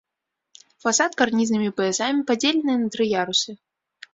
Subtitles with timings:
[0.85, 3.51] Фасад карнізнымі паясамі падзелены на тры ярусы.